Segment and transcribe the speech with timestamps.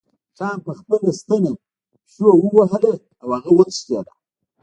[0.37, 1.51] ټام په خپلې ستنې
[1.99, 4.13] پیشو ووهله او هغه وتښتیده.